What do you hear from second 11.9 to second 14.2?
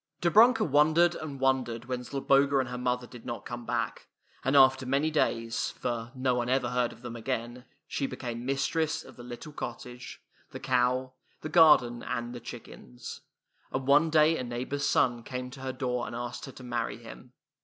and the chickens. And one